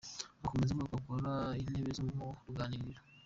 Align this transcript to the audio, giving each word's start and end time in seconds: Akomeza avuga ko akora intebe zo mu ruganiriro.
Akomeza 0.45 0.71
avuga 0.71 0.89
ko 0.91 0.95
akora 0.99 1.31
intebe 1.61 1.89
zo 1.97 2.03
mu 2.07 2.25
ruganiriro. 2.47 2.99